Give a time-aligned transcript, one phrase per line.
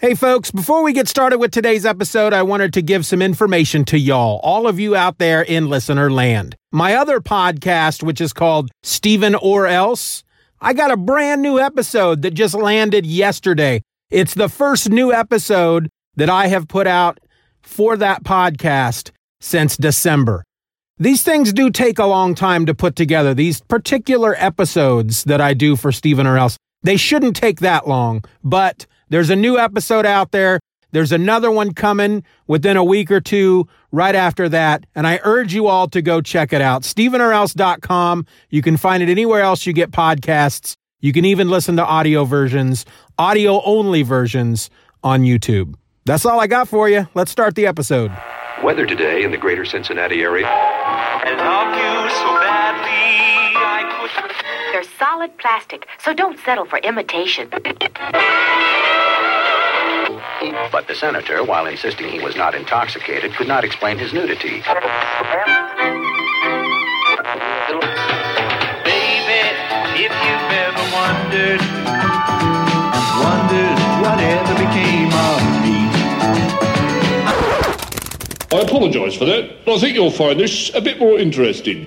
[0.00, 3.84] Hey, folks, before we get started with today's episode, I wanted to give some information
[3.84, 6.56] to y'all, all of you out there in listener land.
[6.72, 10.24] My other podcast, which is called Stephen or Else,
[10.58, 13.82] I got a brand new episode that just landed yesterday.
[14.08, 17.20] It's the first new episode that I have put out
[17.60, 19.10] for that podcast
[19.42, 20.44] since December.
[20.96, 23.34] These things do take a long time to put together.
[23.34, 28.24] These particular episodes that I do for Stephen or Else, they shouldn't take that long,
[28.42, 30.60] but there's a new episode out there.
[30.92, 34.86] There's another one coming within a week or two right after that.
[34.94, 36.82] And I urge you all to go check it out.
[36.82, 38.26] StephenOrElse.com.
[38.48, 40.74] You can find it anywhere else you get podcasts.
[41.00, 42.84] You can even listen to audio versions,
[43.18, 44.68] audio only versions
[45.02, 45.74] on YouTube.
[46.04, 47.08] That's all I got for you.
[47.14, 48.10] Let's start the episode.
[48.62, 50.46] Weather today in the greater Cincinnati area.
[54.80, 54.90] Could.
[54.90, 57.48] They're solid plastic, so don't settle for imitation.
[60.72, 64.62] But the senator, while insisting he was not intoxicated, could not explain his nudity.
[68.84, 69.42] Baby,
[69.96, 71.60] if you've ever wondered,
[73.20, 75.76] wondered whatever became of me.
[78.52, 79.64] I apologise for that.
[79.64, 81.86] But I think you'll find this a bit more interesting.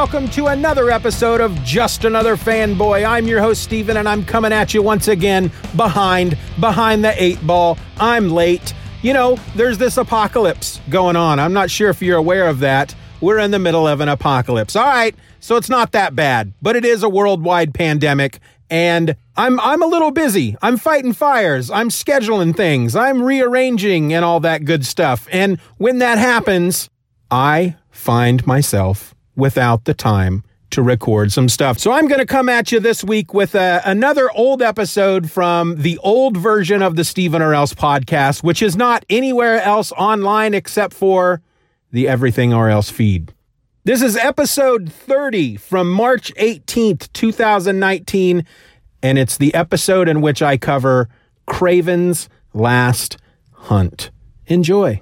[0.00, 3.06] Welcome to another episode of Just Another Fanboy.
[3.06, 7.46] I'm your host Steven and I'm coming at you once again behind behind the 8
[7.46, 7.76] ball.
[7.98, 8.72] I'm late.
[9.02, 11.38] You know, there's this apocalypse going on.
[11.38, 12.94] I'm not sure if you're aware of that.
[13.20, 14.74] We're in the middle of an apocalypse.
[14.74, 18.38] All right, so it's not that bad, but it is a worldwide pandemic
[18.70, 20.56] and I'm I'm a little busy.
[20.62, 21.70] I'm fighting fires.
[21.70, 22.96] I'm scheduling things.
[22.96, 25.28] I'm rearranging and all that good stuff.
[25.30, 26.88] And when that happens,
[27.30, 31.78] I find myself without the time to record some stuff.
[31.78, 35.76] So I'm going to come at you this week with uh, another old episode from
[35.82, 40.54] the old version of the Stephen or Else podcast, which is not anywhere else online
[40.54, 41.42] except for
[41.90, 43.34] the Everything or Else feed.
[43.82, 48.46] This is episode 30 from March 18th, 2019,
[49.02, 51.08] and it's the episode in which I cover
[51.48, 53.16] Kraven's Last
[53.52, 54.10] Hunt.
[54.46, 55.00] Enjoy.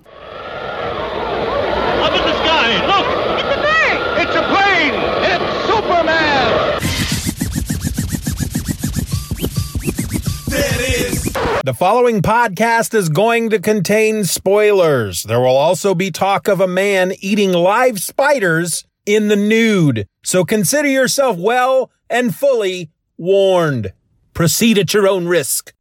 [11.65, 15.25] The following podcast is going to contain spoilers.
[15.25, 20.07] There will also be talk of a man eating live spiders in the nude.
[20.23, 23.93] So consider yourself well and fully warned.
[24.35, 25.73] Proceed at your own risk.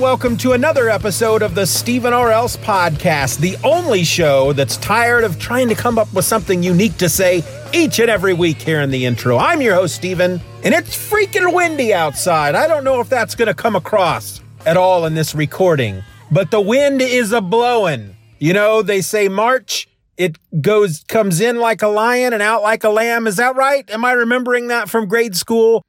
[0.00, 5.24] Welcome to another episode of the Stephen or Else podcast, the only show that's tired
[5.24, 7.44] of trying to come up with something unique to say
[7.74, 9.36] each and every week here in the intro.
[9.36, 12.54] I'm your host, Stephen, and it's freaking windy outside.
[12.54, 16.50] I don't know if that's going to come across at all in this recording, but
[16.50, 18.16] the wind is a blowing.
[18.38, 22.84] You know, they say March, it goes, comes in like a lion and out like
[22.84, 23.26] a lamb.
[23.26, 23.88] Is that right?
[23.90, 25.84] Am I remembering that from grade school?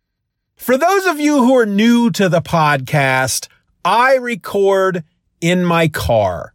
[0.57, 3.47] For those of you who are new to the podcast,
[3.83, 5.03] I record
[5.39, 6.53] in my car.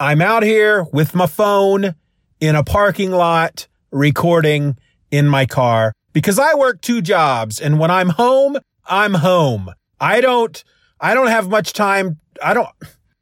[0.00, 1.94] I'm out here with my phone
[2.40, 4.78] in a parking lot recording
[5.10, 8.56] in my car because I work two jobs and when I'm home,
[8.86, 9.70] I'm home.
[10.00, 10.62] I don't
[11.00, 12.18] I don't have much time.
[12.42, 12.68] I don't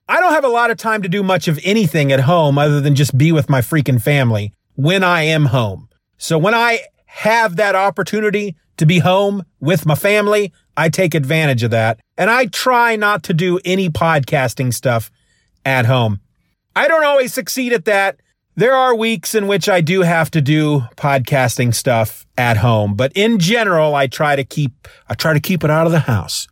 [0.09, 2.81] I don't have a lot of time to do much of anything at home other
[2.81, 5.89] than just be with my freaking family when I am home.
[6.19, 11.63] So when I have that opportunity to be home with my family, I take advantage
[11.63, 12.01] of that.
[12.17, 15.11] And I try not to do any podcasting stuff
[15.65, 16.21] at home.
[16.75, 18.21] I don't always succeed at that.
[18.55, 23.13] There are weeks in which I do have to do podcasting stuff at home, but
[23.15, 26.49] in general, I try to keep, I try to keep it out of the house.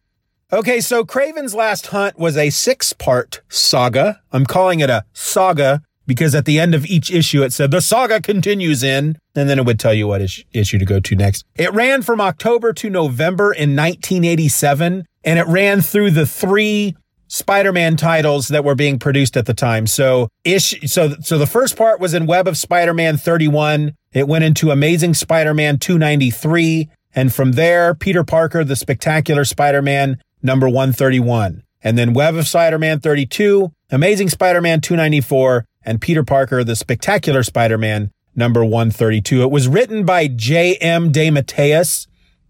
[0.52, 4.20] Okay, so Kraven's Last Hunt was a six part saga.
[4.32, 7.80] I'm calling it a saga because at the end of each issue it said the
[7.80, 11.14] saga continues in, and then it would tell you what is- issue to go to
[11.16, 11.44] next.
[11.56, 16.94] It ran from October to November in 1987, and it ran through the three
[17.28, 19.86] Spider-Man titles that were being produced at the time.
[19.86, 23.94] So ish so so the first part was in Web of Spider-Man 31.
[24.12, 30.68] It went into Amazing Spider-Man 293, and from there Peter Parker the Spectacular Spider-Man number
[30.68, 31.62] 131.
[31.82, 38.10] And then Web of Spider-Man 32, Amazing Spider-Man 294, and Peter Parker the Spectacular Spider-Man
[38.34, 39.42] number 132.
[39.42, 41.12] It was written by J.M.
[41.12, 42.06] DeMatteis,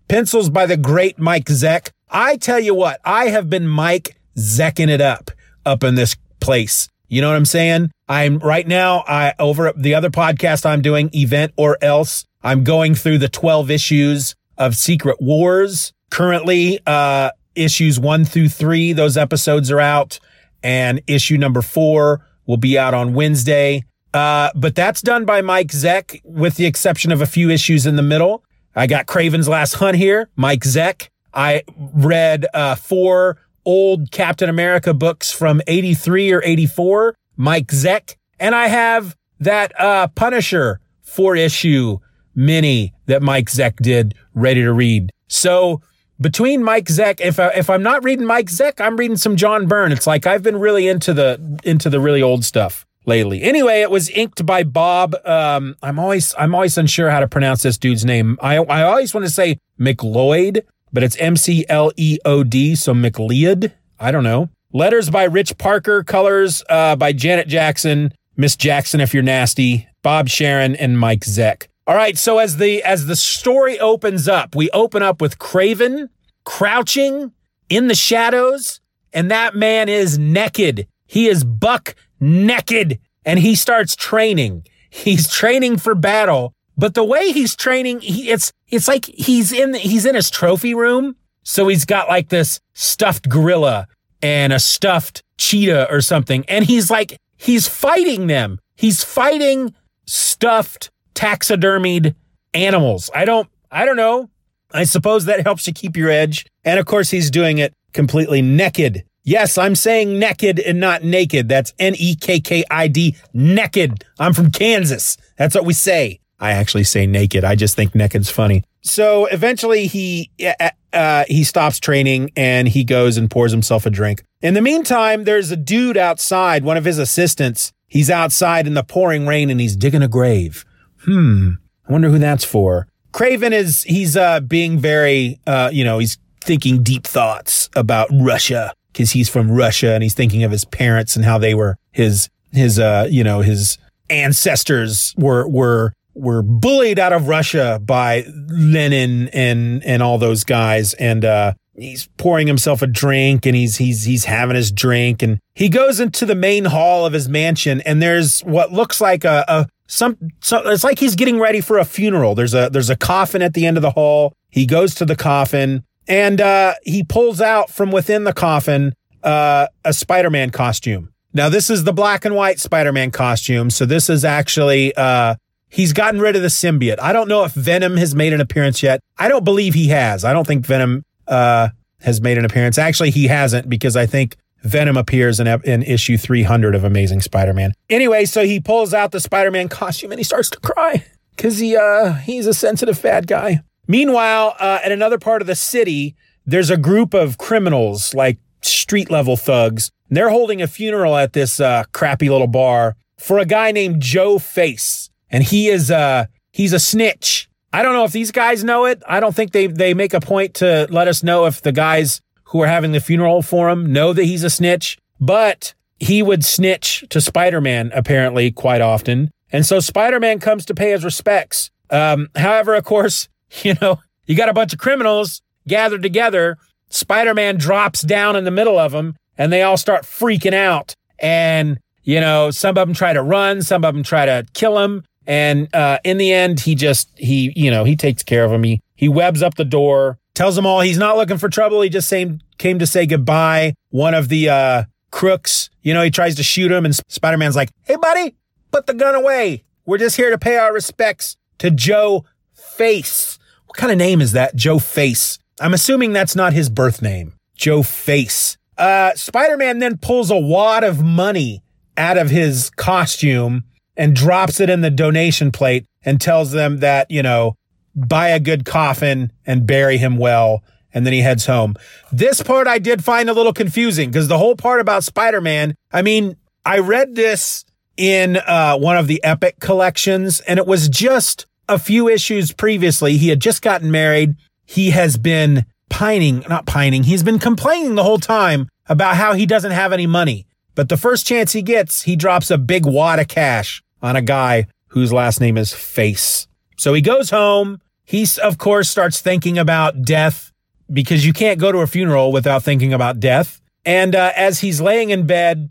[0.09, 1.91] pencils by the great Mike Zeck.
[2.11, 5.31] I tell you what, I have been Mike Zecking it up
[5.65, 6.89] up in this place.
[7.09, 7.91] You know what I'm saying?
[8.09, 12.25] I'm right now, I over the other podcast I'm doing, Event or Else.
[12.43, 15.93] I'm going through the 12 issues of Secret Wars.
[16.11, 20.19] Currently, uh, issues one through three, those episodes are out,
[20.63, 23.85] and issue number four will be out on Wednesday.
[24.13, 27.97] Uh, but that's done by Mike Zeck, with the exception of a few issues in
[27.97, 28.45] the middle.
[28.77, 31.09] I got Kraven's Last Hunt here, Mike Zeck.
[31.33, 38.17] I read uh, four old Captain America books from 83 or 84, Mike Zeck.
[38.39, 41.99] And I have that uh, Punisher four issue
[42.35, 45.11] mini that Mike Zeck did ready to read.
[45.29, 45.81] So
[46.21, 49.67] between Mike Zeck, if I, if I'm not reading Mike Zeck, I'm reading some John
[49.67, 49.93] Byrne.
[49.93, 53.43] It's like I've been really into the into the really old stuff lately.
[53.43, 55.15] Anyway, it was inked by Bob.
[55.25, 58.39] Um, I'm always I'm always unsure how to pronounce this dude's name.
[58.41, 60.63] I I always want to say McLeod,
[60.93, 63.73] but it's M C L E O D, so McLeod.
[63.99, 64.51] I don't know.
[64.73, 70.29] Letters by Rich Parker, colors uh, by Janet Jackson, Miss Jackson if you're nasty, Bob
[70.29, 71.69] Sharen, and Mike Zeck.
[71.87, 76.09] All right, so as the as the story opens up, we open up with Kraven
[76.45, 77.33] crouching
[77.69, 78.81] in the shadows,
[79.13, 80.89] and that man is naked.
[81.07, 84.67] He is buck naked, and he starts training.
[84.89, 89.75] He's training for battle, but the way he's training, he, it's it's like he's in
[89.75, 91.17] he's in his trophy room.
[91.43, 93.89] So he's got like this stuffed gorilla
[94.23, 98.59] and a stuffed cheetah or something, and he's like he's fighting them.
[98.75, 99.75] He's fighting
[100.07, 102.15] stuffed taxidermied
[102.53, 103.11] animals.
[103.15, 104.31] I don't I don't know.
[104.73, 106.47] I suppose that helps you keep your edge.
[106.65, 109.05] And of course he's doing it completely naked.
[109.23, 111.49] Yes, I'm saying naked and not naked.
[111.49, 114.05] That's N E K K I D, naked.
[114.19, 115.17] I'm from Kansas.
[115.39, 116.21] That's what we say.
[116.39, 117.43] I actually say naked.
[117.43, 118.65] I just think naked's funny.
[118.83, 123.91] So eventually he uh, uh, he stops training and he goes and pours himself a
[123.91, 124.23] drink.
[124.43, 127.73] In the meantime, there's a dude outside, one of his assistants.
[127.89, 130.67] He's outside in the pouring rain and he's digging a grave.
[131.05, 131.53] Hmm.
[131.89, 132.87] I wonder who that's for.
[133.13, 138.73] Kraven is he's uh being very uh you know, he's thinking deep thoughts about Russia
[138.93, 142.29] because he's from Russia and he's thinking of his parents and how they were his
[142.53, 143.79] his uh you know his
[144.11, 150.95] ancestors were were were bullied out of Russia by Lenin and and all those guys
[150.95, 155.39] and uh he's pouring himself a drink and he's he's he's having his drink and
[155.55, 159.45] he goes into the main hall of his mansion and there's what looks like a,
[159.49, 162.35] a some so it's like he's getting ready for a funeral.
[162.35, 164.35] There's a there's a coffin at the end of the hall.
[164.51, 169.67] He goes to the coffin and uh, he pulls out from within the coffin uh,
[169.85, 171.13] a Spider-Man costume.
[171.33, 173.71] Now this is the black and white Spider-Man costume.
[173.71, 175.35] So this is actually uh,
[175.69, 177.01] he's gotten rid of the symbiote.
[177.01, 179.01] I don't know if Venom has made an appearance yet.
[179.19, 180.25] I don't believe he has.
[180.25, 181.69] I don't think Venom uh,
[182.01, 182.79] has made an appearance.
[182.79, 187.73] Actually, he hasn't because I think Venom appears in, in issue 300 of Amazing Spider-Man.
[187.91, 191.05] Anyway, so he pulls out the Spider-Man costume and he starts to cry
[191.37, 193.61] because he uh, he's a sensitive fat guy.
[193.87, 196.17] Meanwhile, uh, at another part of the city,
[196.47, 199.91] there's a group of criminals, like street level thugs.
[200.09, 204.39] They're holding a funeral at this uh, crappy little bar for a guy named Joe
[204.39, 207.49] Face, and he is uh he's a snitch.
[207.75, 209.03] I don't know if these guys know it.
[209.05, 212.21] I don't think they they make a point to let us know if the guys
[212.45, 216.45] who are having the funeral for him know that he's a snitch, but he would
[216.45, 219.29] snitch to Spider-Man apparently quite often.
[219.51, 221.73] And so Spider-Man comes to pay his respects.
[221.91, 223.29] Um, however, of course,
[223.65, 226.59] you know, you got a bunch of criminals gathered together.
[226.91, 230.95] Spider-Man drops down in the middle of them and they all start freaking out.
[231.19, 234.79] And, you know, some of them try to run, some of them try to kill
[234.79, 235.03] him.
[235.27, 238.63] And, uh, in the end, he just, he, you know, he takes care of him.
[238.63, 241.81] He, he webs up the door, tells them all he's not looking for trouble.
[241.81, 243.75] He just came, came to say goodbye.
[243.91, 247.71] One of the, uh, crooks, you know, he tries to shoot him and Spider-Man's like,
[247.85, 248.35] Hey buddy,
[248.73, 249.63] put the gun away.
[249.87, 253.39] We're just here to pay our respects to Joe Face.
[253.67, 254.57] What kind of name is that?
[254.57, 255.39] Joe Face.
[255.61, 257.35] I'm assuming that's not his birth name.
[257.55, 258.57] Joe Face.
[258.77, 261.63] Uh, Spider-Man then pulls a wad of money
[261.97, 263.63] out of his costume
[263.97, 267.57] and drops it in the donation plate and tells them that, you know,
[267.95, 270.63] buy a good coffin and bury him well.
[270.93, 271.75] And then he heads home.
[272.13, 275.75] This part I did find a little confusing because the whole part about Spider Man,
[275.93, 277.65] I mean, I read this
[277.97, 283.17] in uh, one of the Epic collections and it was just a few issues previously.
[283.17, 284.37] He had just gotten married.
[284.67, 289.47] He has been pining, not pining, he's been complaining the whole time about how he
[289.47, 290.47] doesn't have any money.
[290.75, 294.23] But the first chance he gets, he drops a big wad of cash on a
[294.23, 296.47] guy whose last name is Face.
[296.77, 297.81] So he goes home.
[298.05, 300.53] He, of course, starts thinking about death
[300.93, 303.63] because you can't go to a funeral without thinking about death.
[303.87, 305.71] And uh, as he's laying in bed,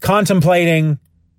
[0.00, 0.98] contemplating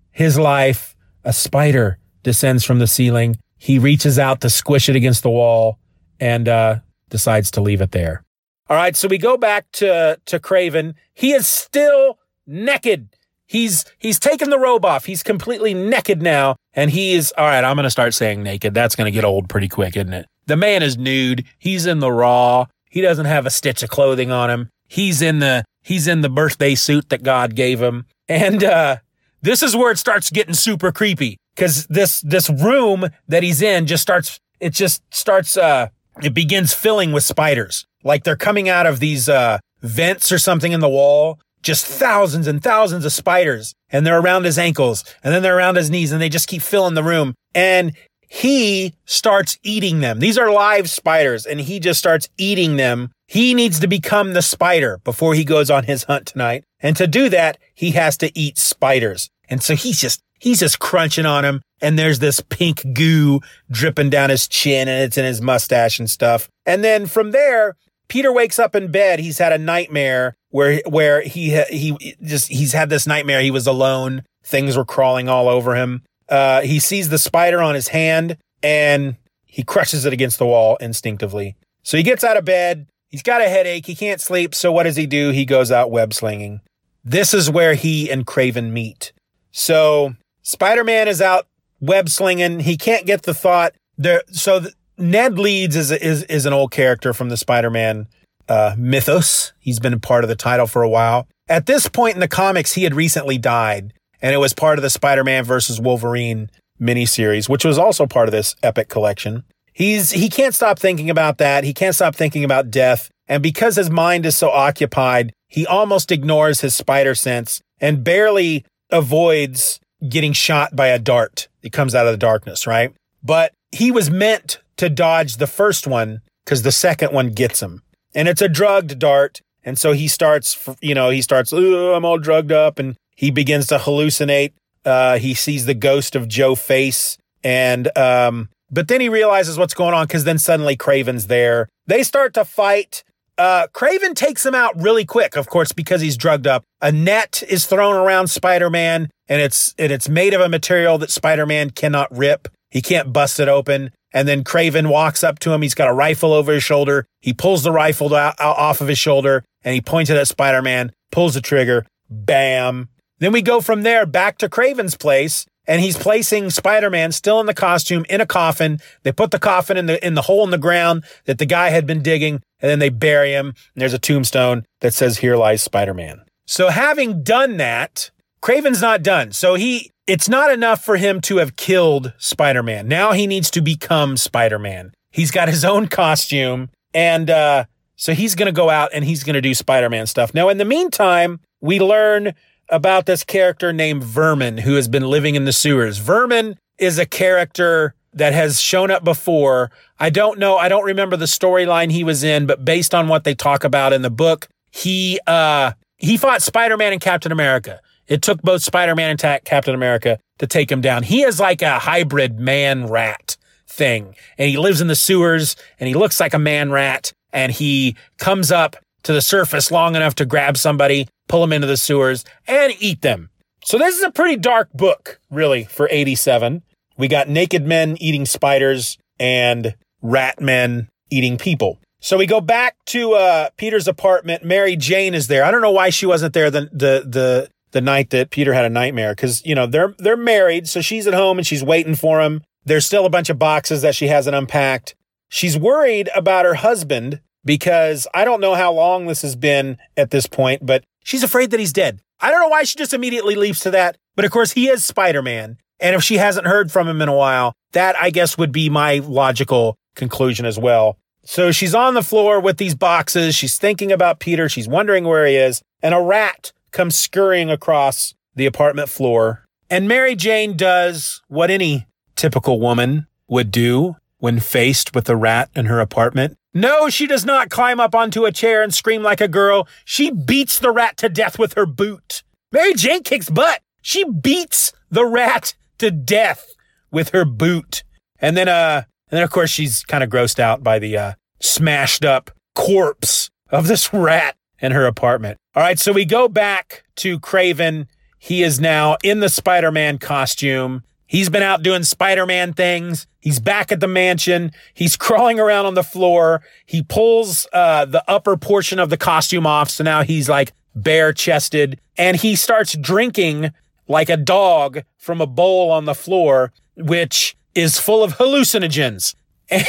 [0.10, 3.38] his life, a spider descends from the ceiling.
[3.60, 5.78] He reaches out to squish it against the wall
[6.20, 8.24] and uh, decides to leave it there.
[8.70, 10.96] All right, so we go back to to Kraven.
[11.14, 13.10] He is still naked.
[13.46, 15.06] He's he's taken the robe off.
[15.06, 17.64] He's completely naked now, and he is all right.
[17.64, 18.74] I'm going to start saying naked.
[18.74, 20.28] That's going to get old pretty quick, isn't it?
[20.46, 21.46] The man is nude.
[21.58, 22.66] He's in the raw.
[22.90, 24.70] He doesn't have a stitch of clothing on him.
[24.88, 28.98] He's in the he's in the birthday suit that God gave him, and uh,
[29.42, 33.86] this is where it starts getting super creepy because this this room that he's in
[33.86, 35.88] just starts it just starts uh
[36.24, 40.72] it begins filling with spiders like they're coming out of these uh vents or something
[40.72, 45.34] in the wall just thousands and thousands of spiders and they're around his ankles and
[45.34, 47.94] then they're around his knees and they just keep filling the room and
[48.30, 50.20] he starts eating them.
[50.20, 53.12] These are live spiders and he just starts eating them.
[53.28, 57.08] He needs to become the spider before he goes on his hunt tonight and to
[57.08, 59.30] do that he has to eat spiders.
[59.50, 63.40] And so he's just he's just crunching on him and there's this pink goo
[63.72, 66.50] dripping down his chin and it's in his mustache and stuff.
[66.66, 67.76] And then from there,
[68.08, 69.20] Peter wakes up in bed.
[69.20, 73.42] He's had a nightmare where where he he just he's had this nightmare.
[73.42, 74.24] He was alone.
[74.44, 76.04] Things were crawling all over him.
[76.30, 80.78] Uh, he sees the spider on his hand and he crushes it against the wall
[80.78, 81.56] instinctively.
[81.84, 82.88] So he gets out of bed.
[83.10, 83.86] He's got a headache.
[83.86, 84.56] He can't sleep.
[84.56, 85.30] So what does he do?
[85.30, 86.62] He goes out web slinging.
[87.04, 89.12] This is where he and Kraven meet.
[89.52, 91.48] So Spider Man is out
[91.80, 92.62] web slinging.
[92.62, 94.24] He can't get the thought there.
[94.32, 98.08] So the, Ned Leeds is, is, is an old character from the Spider Man
[98.48, 99.54] uh, mythos.
[99.60, 101.28] He's been part of the title for a while.
[101.48, 104.84] At this point in the comics, he had recently died, and it was part of
[104.84, 109.44] the Spider Man versus Wolverine miniseries, which was also part of this epic collection.
[109.72, 111.64] He's he can't stop thinking about that.
[111.64, 113.10] He can't stop thinking about death.
[113.28, 118.66] And because his mind is so occupied, he almost ignores his spider sense and barely
[118.92, 121.48] avoids getting shot by a dart.
[121.64, 122.94] It comes out of the darkness, right?
[123.24, 127.84] But he was meant to dodge the first one because the second one gets him.
[128.16, 129.42] And it's a drugged dart.
[129.64, 133.68] And so he starts, you know, he starts, I'm all drugged up and he begins
[133.68, 134.54] to hallucinate.
[134.86, 137.18] Uh, he sees the ghost of Joe Face.
[137.44, 141.70] And, um, but then he realizes what's going on because then suddenly Kraven's there.
[141.88, 143.04] They start to fight.
[143.38, 146.64] Uh, Kraven takes him out really quick, of course, because he's drugged up.
[146.82, 151.10] A net is thrown around Spider-Man and it's, and it's made of a material that
[151.10, 152.48] Spider-Man cannot rip.
[152.70, 153.92] He can't bust it open.
[154.14, 155.62] And then Kraven walks up to him.
[155.62, 157.06] He's got a rifle over his shoulder.
[157.20, 160.28] He pulls the rifle out, out off of his shoulder and he points it at
[160.28, 161.86] Spider-Man, pulls the trigger.
[162.10, 162.90] Bam.
[163.20, 167.46] Then we go from there back to Kraven's place and he's placing Spider-Man still in
[167.46, 168.80] the costume in a coffin.
[169.04, 171.70] They put the coffin in the in the hole in the ground that the guy
[171.70, 173.48] had been digging, and then they bury him.
[173.48, 179.04] And there's a tombstone that says "Here lies Spider-Man." So having done that, Kraven's not
[179.04, 179.32] done.
[179.32, 182.88] So he it's not enough for him to have killed Spider-Man.
[182.88, 184.94] Now he needs to become Spider-Man.
[185.12, 189.24] He's got his own costume, and uh, so he's going to go out and he's
[189.24, 190.34] going to do Spider-Man stuff.
[190.34, 192.34] Now, in the meantime, we learn
[192.70, 196.00] about this character named Vermin who has been living in the sewers.
[196.00, 199.72] Vermin is a character that has shown up before.
[200.00, 200.58] I don't know.
[200.58, 203.94] I don't remember the storyline he was in, but based on what they talk about
[203.94, 207.80] in the book, he, uh, he fought Spider-Man and Captain America.
[208.08, 211.04] It took both Spider-Man and ta- Captain America to take him down.
[211.04, 215.88] He is like a hybrid man rat thing and he lives in the sewers and
[215.88, 220.16] he looks like a man rat and he comes up to the surface long enough
[220.16, 223.30] to grab somebody pull them into the sewers, and eat them.
[223.66, 226.64] So this is a pretty dark book, really, for 87.
[226.98, 231.80] We got naked men eating spiders and rat men eating people.
[232.00, 234.44] So we go back to uh, Peter's apartment.
[234.44, 235.46] Mary Jane is there.
[235.46, 238.66] I don't know why she wasn't there the the the the night that Peter had
[238.66, 241.96] a nightmare because you know they're they're married, so she's at home and she's waiting
[241.96, 242.42] for him.
[242.66, 244.96] There's still a bunch of boxes that she hasn't unpacked.
[245.28, 250.12] She's worried about her husband because I don't know how long this has been at
[250.12, 252.00] this point, but She's afraid that he's dead.
[252.20, 253.98] I don't know why she just immediately leaps to that.
[254.16, 255.58] But of course, he is Spider Man.
[255.80, 258.70] And if she hasn't heard from him in a while, that I guess would be
[258.70, 260.98] my logical conclusion as well.
[261.26, 263.36] So she's on the floor with these boxes.
[263.36, 264.48] She's thinking about Peter.
[264.48, 265.62] She's wondering where he is.
[265.82, 269.46] And a rat comes scurrying across the apartment floor.
[269.70, 275.50] And Mary Jane does what any typical woman would do when faced with a rat
[275.56, 276.38] in her apartment.
[276.54, 279.68] No, she does not climb up onto a chair and scream like a girl.
[279.86, 282.24] She beats the rat to death with her boot.
[282.52, 283.62] Mary Jane kicks butt.
[283.82, 286.46] She beats the rat to death
[286.92, 287.84] with her boot.
[288.20, 291.14] And then, uh, and then of course she's kind of grossed out by the, uh,
[291.42, 295.38] smashed up corpse of this rat in her apartment.
[295.56, 295.78] All right.
[295.78, 297.86] So we go back to Kraven.
[298.18, 300.84] He is now in the Spider-Man costume.
[301.06, 303.06] He's been out doing Spider-Man things.
[303.20, 304.52] He's back at the mansion.
[304.74, 306.42] He's crawling around on the floor.
[306.66, 309.70] He pulls uh, the upper portion of the costume off.
[309.70, 313.52] So now he's like bare chested and he starts drinking
[313.88, 319.14] like a dog from a bowl on the floor, which is full of hallucinogens.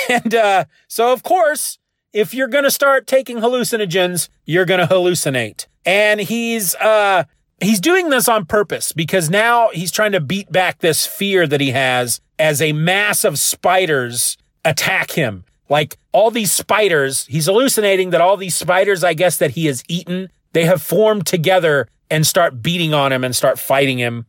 [0.09, 1.79] And uh, so, of course,
[2.15, 5.67] if you're going to start taking hallucinogens, you're going to hallucinate.
[5.85, 7.25] And he's uh,
[7.61, 11.61] he's doing this on purpose because now he's trying to beat back this fear that
[11.61, 15.45] he has as a mass of spiders attack him.
[15.69, 19.83] Like all these spiders, he's hallucinating that all these spiders, I guess, that he has
[19.89, 24.27] eaten, they have formed together and start beating on him and start fighting him.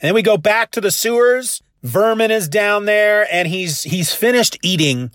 [0.00, 1.62] And then we go back to the sewers.
[1.82, 5.12] Vermin is down there and he's, he's finished eating,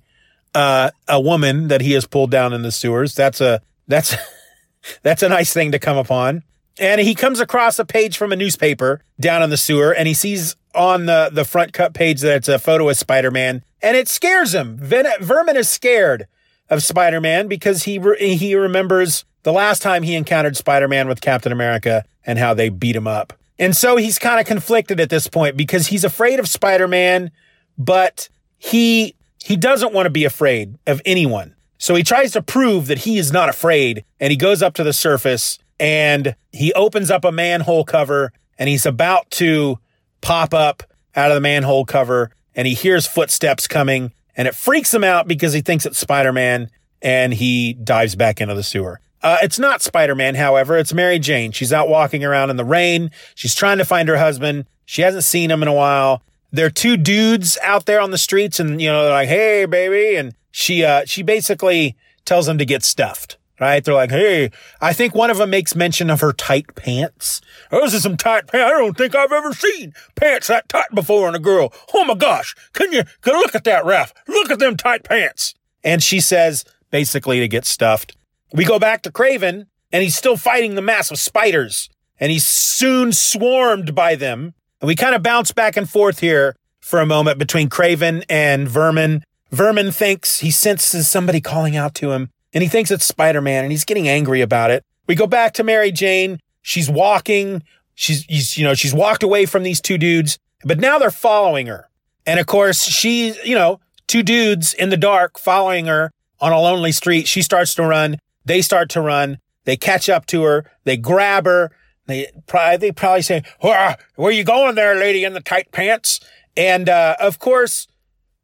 [0.55, 3.13] uh, a woman that he has pulled down in the sewers.
[3.13, 4.15] That's a, that's,
[5.03, 6.43] that's a nice thing to come upon.
[6.79, 10.13] And he comes across a page from a newspaper down in the sewer and he
[10.13, 14.07] sees on the, the front cut page that it's a photo of Spider-Man and it
[14.07, 14.77] scares him.
[14.77, 16.27] Ven- Vermin is scared
[16.69, 21.51] of Spider-Man because he, re- he remembers the last time he encountered Spider-Man with Captain
[21.51, 23.33] America and how they beat him up.
[23.57, 27.31] And so he's kind of conflicted at this point because he's afraid of Spider-Man,
[27.77, 29.14] but he,
[29.45, 31.53] he doesn't want to be afraid of anyone.
[31.77, 34.83] So he tries to prove that he is not afraid and he goes up to
[34.83, 39.77] the surface and he opens up a manhole cover and he's about to
[40.21, 40.81] pop up
[41.15, 45.27] out of the manhole cover and he hears footsteps coming and it freaks him out
[45.27, 46.71] because he thinks it's Spider-Man
[47.03, 48.99] and he dives back into the sewer.
[49.21, 50.75] Uh, it's not Spider-Man, however.
[50.75, 51.51] It's Mary Jane.
[51.51, 53.11] She's out walking around in the rain.
[53.35, 54.65] She's trying to find her husband.
[54.85, 56.23] She hasn't seen him in a while.
[56.51, 59.65] There are two dudes out there on the streets and, you know, they're like, Hey,
[59.65, 60.15] baby.
[60.15, 63.83] And she, uh, she basically tells them to get stuffed right?
[63.83, 67.41] They're like, hey, I think one of them makes mention of her tight pants.
[67.71, 68.71] Those are some tight pants.
[68.73, 71.73] I don't think I've ever seen pants that tight before in a girl.
[71.93, 72.55] Oh my gosh.
[72.73, 74.13] Can you, can look at that, Ref?
[74.27, 75.53] Look at them tight pants.
[75.83, 78.15] And she says, basically to get stuffed.
[78.53, 82.45] We go back to Kraven and he's still fighting the mass of spiders and he's
[82.45, 84.53] soon swarmed by them.
[84.81, 88.67] And we kind of bounce back and forth here for a moment between Kraven and
[88.67, 89.23] Vermin.
[89.51, 93.63] Vermin thinks he senses somebody calling out to him and he thinks it's Spider Man
[93.63, 94.83] and he's getting angry about it.
[95.07, 96.39] We go back to Mary Jane.
[96.61, 97.63] She's walking.
[97.95, 101.89] She's, you know, she's walked away from these two dudes, but now they're following her.
[102.25, 106.59] And of course, she, you know, two dudes in the dark following her on a
[106.59, 107.27] lonely street.
[107.27, 108.17] She starts to run.
[108.43, 109.39] They start to run.
[109.63, 110.65] They catch up to her.
[110.83, 111.71] They grab her.
[112.07, 116.19] They probably, they probably say, where, are you going there, lady in the tight pants?
[116.55, 117.87] And, uh, of course,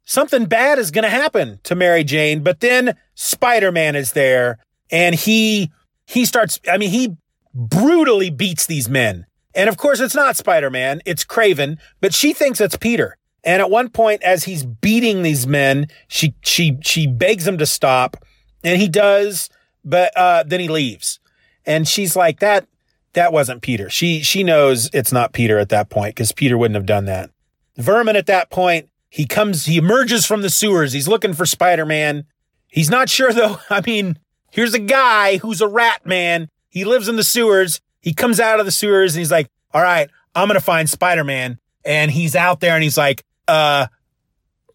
[0.04, 4.58] something bad is going to happen to Mary Jane, but then Spider-Man is there
[4.90, 5.70] and he,
[6.06, 7.16] he starts, I mean, he
[7.54, 9.26] brutally beats these men.
[9.54, 13.16] And of course, it's not Spider-Man, it's Kraven, but she thinks it's Peter.
[13.44, 17.66] And at one point, as he's beating these men, she, she, she begs him to
[17.66, 18.16] stop
[18.64, 19.48] and he does,
[19.84, 21.20] but, uh, then he leaves.
[21.64, 22.66] And she's like, that,
[23.14, 23.90] that wasn't Peter.
[23.90, 27.30] She, she knows it's not Peter at that point because Peter wouldn't have done that.
[27.76, 30.94] Vermin at that point he comes, he emerges from the sewers.
[30.94, 32.24] He's looking for Spider-Man.
[32.68, 33.58] He's not sure though.
[33.70, 34.18] I mean,
[34.50, 36.48] here's a guy who's a rat man.
[36.70, 37.82] He lives in the sewers.
[38.00, 40.88] He comes out of the sewers and he's like, all right, I'm going to find
[40.88, 41.58] Spider-Man.
[41.84, 43.88] And he's out there and he's like, uh,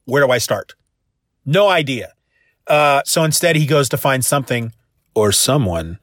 [0.05, 0.75] where do I start?
[1.43, 2.13] No idea.
[2.67, 4.71] Uh, so instead he goes to find something
[5.15, 5.97] or someone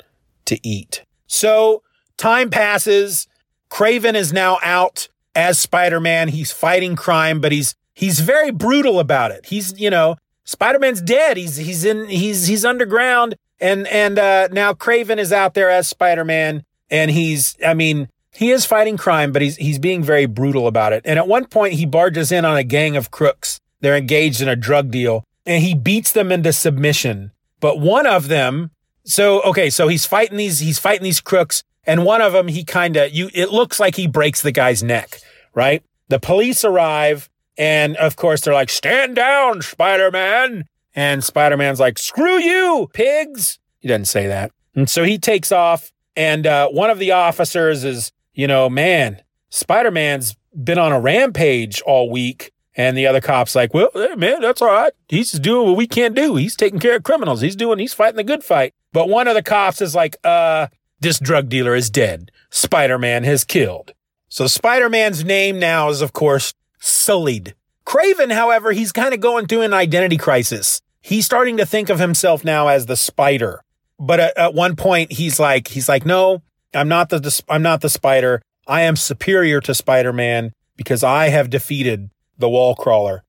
[0.47, 1.05] to eat.
[1.29, 1.84] So
[2.17, 3.27] time passes.
[3.71, 6.29] Kraven is now out as Spider-Man.
[6.29, 9.47] He's fighting crime, but he's he's very brutal about it.
[9.47, 11.37] He's, you know, Spider-Man's dead.
[11.37, 13.37] He's, he's in, he's, he's underground.
[13.61, 18.51] And, and, uh, now Kraven is out there as Spider-Man and he's, I mean, he
[18.51, 21.03] is fighting crime, but he's, he's being very brutal about it.
[21.05, 23.61] And at one point he barges in on a gang of crooks.
[23.81, 27.31] They're engaged in a drug deal and he beats them into submission.
[27.61, 28.71] But one of them,
[29.05, 32.65] so, okay, so he's fighting these, he's fighting these crooks And one of them, he
[32.65, 35.21] kind of, you, it looks like he breaks the guy's neck,
[35.55, 35.83] right?
[36.09, 40.65] The police arrive and of course they're like, stand down, Spider-Man.
[40.95, 43.59] And Spider-Man's like, screw you, pigs.
[43.81, 44.53] He doesn't say that.
[44.75, 49.23] And so he takes off and, uh, one of the officers is, you know, man,
[49.51, 52.51] Spider-Man's been on a rampage all week.
[52.77, 54.93] And the other cop's like, well, man, that's all right.
[55.09, 56.35] He's doing what we can't do.
[56.35, 57.41] He's taking care of criminals.
[57.41, 58.75] He's doing, he's fighting the good fight.
[58.93, 60.67] But one of the cops is like, uh,
[61.01, 62.31] this drug dealer is dead.
[62.51, 63.93] Spider-Man has killed.
[64.29, 67.55] So Spider-Man's name now is, of course, sullied.
[67.87, 70.81] Kraven, however, he's kind of going through an identity crisis.
[71.01, 73.63] He's starting to think of himself now as the spider.
[73.99, 77.81] But at, at one point, he's like, he's like, no, I'm not the, I'm not
[77.81, 78.43] the spider.
[78.67, 83.25] I am superior to Spider-Man because I have defeated the wall crawler.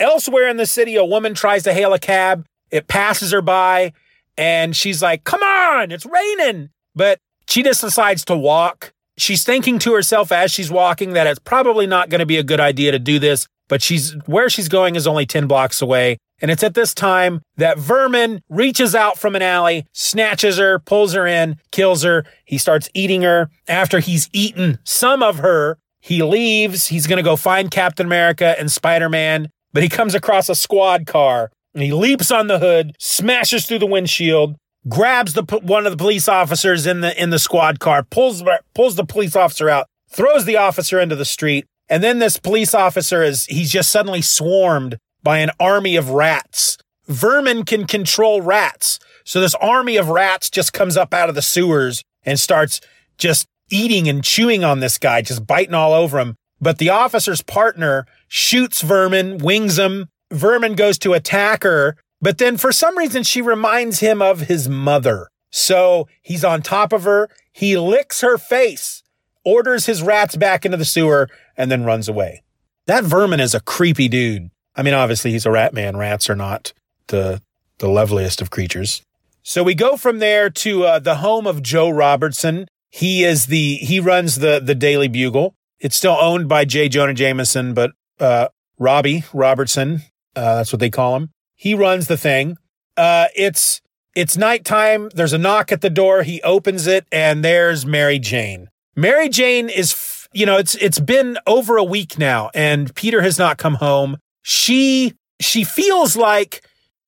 [0.00, 2.46] Elsewhere in the city, a woman tries to hail a cab.
[2.70, 3.92] It passes her by
[4.36, 6.70] and she's like, come on, it's raining.
[6.98, 8.92] But she just decides to walk.
[9.16, 12.42] She's thinking to herself as she's walking that it's probably not going to be a
[12.42, 16.18] good idea to do this, but she's where she's going is only 10 blocks away.
[16.40, 21.14] And it's at this time that Vermin reaches out from an alley, snatches her, pulls
[21.14, 22.24] her in, kills her.
[22.44, 23.48] He starts eating her.
[23.68, 26.88] After he's eaten some of her, he leaves.
[26.88, 31.06] He's going to go find Captain America and Spider-Man, but he comes across a squad
[31.06, 35.92] car and he leaps on the hood, smashes through the windshield, grabs the one of
[35.92, 38.42] the police officers in the in the squad car, pulls
[38.74, 42.74] pulls the police officer out, throws the officer into the street, and then this police
[42.74, 46.78] officer is he's just suddenly swarmed by an army of rats.
[47.06, 48.98] Vermin can control rats.
[49.24, 52.80] So this army of rats just comes up out of the sewers and starts
[53.16, 56.36] just eating and chewing on this guy, just biting all over him.
[56.60, 60.08] But the officer's partner shoots Vermin, wings him.
[60.30, 64.68] Vermin goes to attack her, but then for some reason she reminds him of his
[64.68, 65.28] mother.
[65.50, 67.28] So he's on top of her.
[67.52, 69.02] He licks her face,
[69.44, 72.42] orders his rats back into the sewer, and then runs away.
[72.86, 74.50] That Vermin is a creepy dude.
[74.76, 75.96] I mean, obviously he's a rat man.
[75.96, 76.72] Rats are not
[77.08, 77.42] the,
[77.78, 79.02] the loveliest of creatures.
[79.42, 82.66] So we go from there to uh, the home of Joe Robertson.
[82.90, 85.54] He is the, he runs the, the Daily Bugle.
[85.80, 86.88] It's still owned by J.
[86.88, 90.02] Jonah Jameson, but, uh, Robbie Robertson,
[90.36, 91.30] uh, that's what they call him.
[91.58, 92.56] He runs the thing.
[92.96, 93.82] Uh, it's,
[94.14, 95.10] it's nighttime.
[95.12, 96.22] There's a knock at the door.
[96.22, 98.70] He opens it and there's Mary Jane.
[98.94, 103.38] Mary Jane is, you know, it's, it's been over a week now and Peter has
[103.38, 104.18] not come home.
[104.42, 106.64] She, she feels like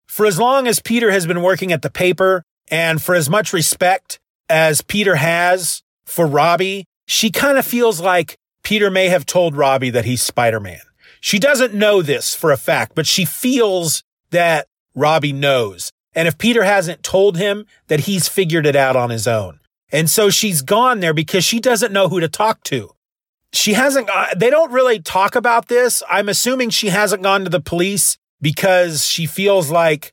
[0.08, 3.52] for as long as Peter has been working at the paper and for as much
[3.52, 9.56] respect as Peter has for Robbie, she kind of feels like Peter may have told
[9.56, 10.80] Robbie that he's Spider-Man.
[11.20, 15.92] She doesn't know this for a fact, but she feels that Robbie knows.
[16.14, 19.60] And if Peter hasn't told him that he's figured it out on his own.
[19.92, 22.92] And so she's gone there because she doesn't know who to talk to.
[23.52, 26.02] She hasn't, they don't really talk about this.
[26.08, 30.12] I'm assuming she hasn't gone to the police because she feels like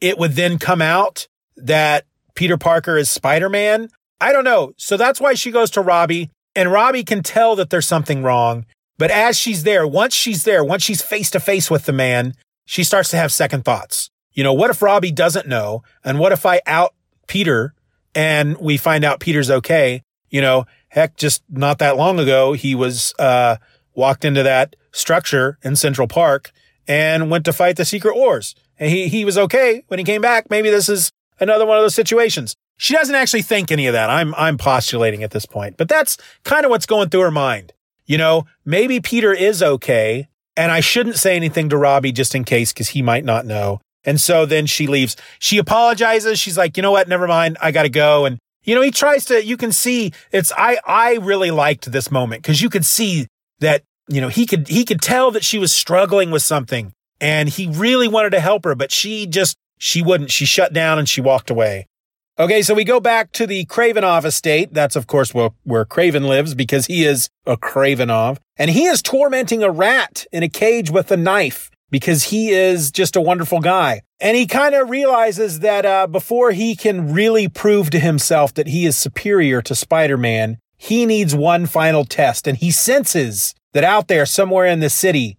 [0.00, 3.88] it would then come out that Peter Parker is Spider-Man.
[4.20, 4.72] I don't know.
[4.76, 8.66] So that's why she goes to Robbie and Robbie can tell that there's something wrong.
[8.98, 12.34] But as she's there, once she's there, once she's face to face with the man,
[12.66, 14.10] she starts to have second thoughts.
[14.32, 15.82] You know, what if Robbie doesn't know?
[16.04, 16.94] And what if I out
[17.26, 17.72] Peter
[18.14, 20.02] and we find out Peter's okay?
[20.28, 23.56] You know, heck, just not that long ago, he was, uh,
[23.94, 26.52] walked into that structure in Central Park
[26.86, 28.54] and went to fight the secret wars.
[28.78, 30.50] And he, he was okay when he came back.
[30.50, 32.54] Maybe this is another one of those situations.
[32.76, 34.10] She doesn't actually think any of that.
[34.10, 37.72] I'm, I'm postulating at this point, but that's kind of what's going through her mind.
[38.04, 42.44] You know, maybe Peter is okay and I shouldn't say anything to Robbie just in
[42.44, 43.80] case because he might not know.
[44.04, 45.16] And so then she leaves.
[45.38, 46.38] She apologizes.
[46.38, 47.08] She's like, you know what?
[47.08, 47.58] Never mind.
[47.60, 48.24] I got to go.
[48.24, 52.10] And, you know, he tries to, you can see it's, I, I really liked this
[52.10, 53.26] moment because you could see
[53.58, 57.48] that, you know, he could, he could tell that she was struggling with something and
[57.48, 60.30] he really wanted to help her, but she just, she wouldn't.
[60.30, 61.86] She shut down and she walked away.
[62.38, 64.74] Okay, so we go back to the Kravinoff estate.
[64.74, 68.36] That's, of course, where, where Kraven lives because he is a Kravinoff.
[68.58, 72.90] And he is tormenting a rat in a cage with a knife because he is
[72.90, 74.02] just a wonderful guy.
[74.20, 78.66] And he kind of realizes that uh, before he can really prove to himself that
[78.66, 82.46] he is superior to Spider-Man, he needs one final test.
[82.46, 85.38] And he senses that out there somewhere in the city,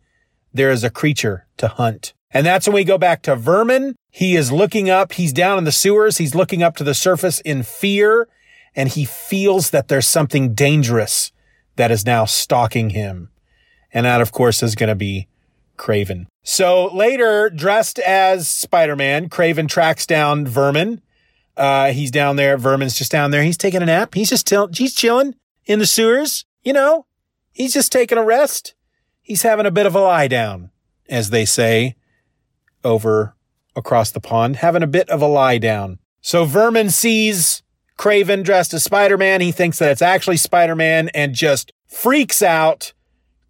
[0.51, 2.15] there is a creature to hunt.
[2.31, 3.95] And that's when we go back to Vermin.
[4.17, 5.11] He is looking up.
[5.11, 6.17] He's down in the sewers.
[6.17, 8.27] He's looking up to the surface in fear
[8.75, 11.31] and he feels that there's something dangerous
[11.75, 13.29] that is now stalking him.
[13.93, 15.27] And that, of course, is going to be
[15.77, 16.25] Kraven.
[16.41, 21.03] So later, dressed as Spider-Man, Kraven tracks down Vermin.
[21.55, 22.57] Uh, he's down there.
[22.57, 23.43] Vermin's just down there.
[23.43, 24.15] He's taking a nap.
[24.15, 25.35] He's just till- he's chilling
[25.67, 26.43] in the sewers.
[26.63, 27.05] You know,
[27.51, 28.73] he's just taking a rest.
[29.21, 30.71] He's having a bit of a lie down,
[31.07, 31.95] as they say
[32.83, 33.35] over
[33.77, 35.99] across the pond, having a bit of a lie down.
[36.19, 37.63] So Vermin sees
[37.97, 39.39] Kraven dressed as Spider-Man.
[39.39, 42.91] He thinks that it's actually Spider-Man and just freaks out.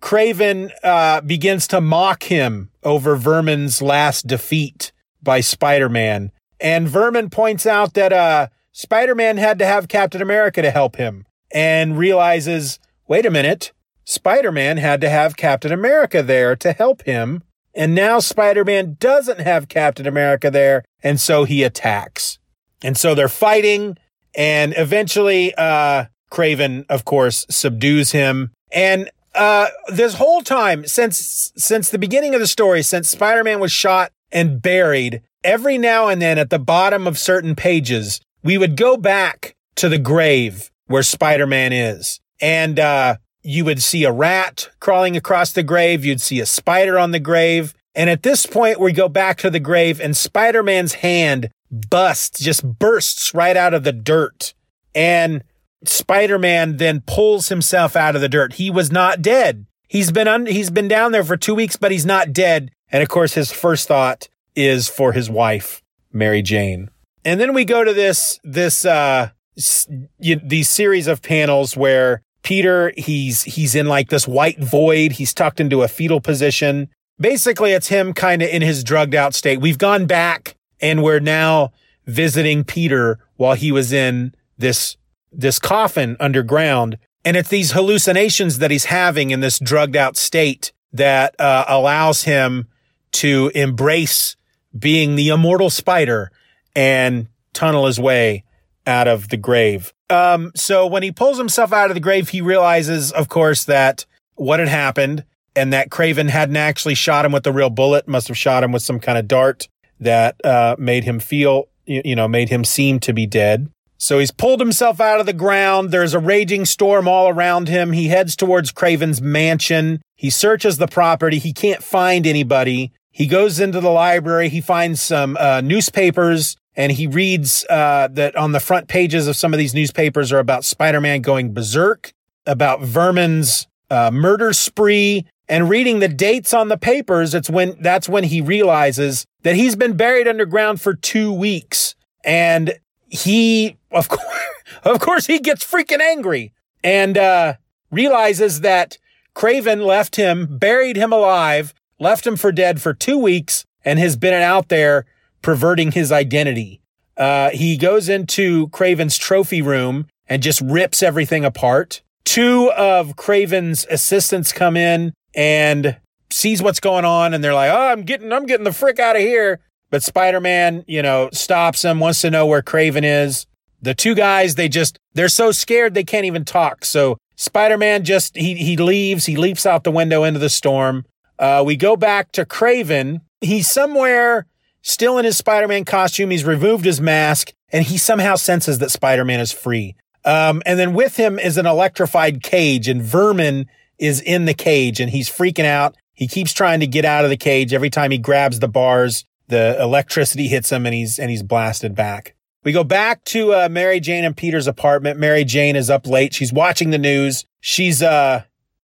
[0.01, 4.91] Kraven uh, begins to mock him over Vermin's last defeat
[5.23, 6.31] by Spider-Man.
[6.59, 11.25] And Vermin points out that uh, Spider-Man had to have Captain America to help him
[11.51, 13.71] and realizes, wait a minute,
[14.05, 17.43] Spider-Man had to have Captain America there to help him.
[17.77, 20.83] And now Spider-Man doesn't have Captain America there.
[21.03, 22.39] And so he attacks.
[22.81, 23.97] And so they're fighting.
[24.35, 28.51] And eventually, uh, Kraven, of course, subdues him.
[28.71, 33.71] And, uh, this whole time since, since the beginning of the story, since Spider-Man was
[33.71, 38.75] shot and buried, every now and then at the bottom of certain pages, we would
[38.75, 42.19] go back to the grave where Spider-Man is.
[42.41, 46.03] And, uh, you would see a rat crawling across the grave.
[46.03, 47.73] You'd see a spider on the grave.
[47.95, 52.77] And at this point, we go back to the grave and Spider-Man's hand busts, just
[52.77, 54.53] bursts right out of the dirt.
[54.93, 55.43] And
[55.85, 58.53] Spider-Man then pulls himself out of the dirt.
[58.53, 59.65] He was not dead.
[59.87, 62.71] He's been un- he's been down there for two weeks, but he's not dead.
[62.91, 65.81] And of course, his first thought is for his wife,
[66.11, 66.89] Mary Jane.
[67.23, 69.87] And then we go to this, this, uh, s-
[70.19, 75.11] y- these series of panels where Peter, he's, he's in like this white void.
[75.11, 76.87] He's tucked into a fetal position.
[77.19, 79.59] Basically, it's him kind of in his drugged out state.
[79.59, 81.73] We've gone back and we're now
[82.05, 84.95] visiting Peter while he was in this,
[85.29, 86.97] this coffin underground.
[87.25, 92.23] And it's these hallucinations that he's having in this drugged out state that uh, allows
[92.23, 92.69] him
[93.11, 94.37] to embrace
[94.79, 96.31] being the immortal spider
[96.73, 98.45] and tunnel his way
[98.85, 99.91] out of the grave.
[100.09, 104.05] Um, so when he pulls himself out of the grave, he realizes, of course, that
[104.35, 108.27] what had happened and that Kraven hadn't actually shot him with the real bullet, must
[108.27, 109.67] have shot him with some kind of dart
[109.99, 113.69] that, uh, made him feel, you, know, made him seem to be dead.
[113.97, 115.89] So he's pulled himself out of the ground.
[115.89, 117.93] There's a raging storm all around him.
[117.93, 120.01] He heads towards Kraven's mansion.
[120.15, 121.39] He searches the property.
[121.39, 122.91] He can't find anybody.
[123.09, 124.49] He goes into the library.
[124.49, 129.35] He finds some uh, newspapers and he reads uh, that on the front pages of
[129.35, 132.13] some of these newspapers are about Spider-Man going berserk,
[132.45, 137.33] about Vermin's uh, murder spree, and reading the dates on the papers.
[137.33, 142.77] It's when that's when he realizes that he's been buried underground for two weeks, and
[143.09, 144.39] he, of course,
[144.83, 147.55] of course, he gets freaking angry and uh,
[147.89, 148.99] realizes that
[149.35, 154.15] Kraven left him, buried him alive, left him for dead for two weeks, and has
[154.15, 155.05] been out there
[155.41, 156.81] perverting his identity.
[157.15, 162.01] Uh, he goes into Kraven's trophy room and just rips everything apart.
[162.25, 165.97] Two of Kraven's assistants come in and
[166.29, 169.15] sees what's going on, and they're like, "Oh, I'm getting, I'm getting the frick out
[169.15, 173.45] of here." But Spider-Man, you know, stops him, wants to know where Kraven is.
[173.81, 176.83] The two guys, they just, they're so scared they can't even talk.
[176.83, 181.05] So Spider-Man just, he, he leaves, he leaps out the window into the storm.
[181.39, 183.21] Uh, we go back to Kraven.
[183.39, 184.47] He's somewhere
[184.81, 186.29] still in his Spider-Man costume.
[186.31, 189.95] He's removed his mask and he somehow senses that Spider-Man is free.
[190.25, 194.99] Um, and then with him is an electrified cage and Vermin is in the cage
[194.99, 195.95] and he's freaking out.
[196.13, 197.73] He keeps trying to get out of the cage.
[197.73, 201.95] Every time he grabs the bars, the electricity hits him and he's, and he's blasted
[201.95, 202.35] back.
[202.63, 205.19] We go back to, uh, Mary Jane and Peter's apartment.
[205.19, 206.33] Mary Jane is up late.
[206.33, 207.45] She's watching the news.
[207.61, 208.43] She's, uh,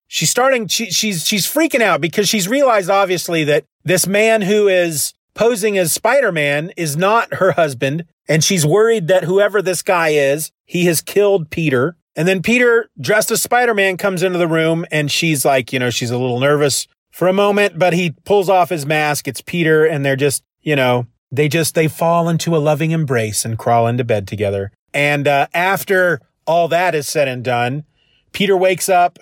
[0.07, 4.69] she's starting, she, she's, she's freaking out because she's realized obviously that this man who
[4.69, 8.05] is posing as Spider-Man is not her husband.
[8.29, 11.97] And she's worried that whoever this guy is, he has killed Peter.
[12.15, 15.89] And then Peter, dressed as Spider-Man, comes into the room and she's like, you know,
[15.89, 19.27] she's a little nervous for a moment, but he pulls off his mask.
[19.27, 23.43] It's Peter and they're just, you know, they just, they fall into a loving embrace
[23.43, 24.73] and crawl into bed together.
[24.93, 27.85] And, uh, after all that is said and done,
[28.33, 29.19] Peter wakes up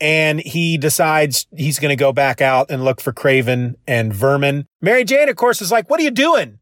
[0.00, 4.66] and he decides he's going to go back out and look for Kraven and Vermin.
[4.80, 6.58] Mary Jane, of course, is like, what are you doing?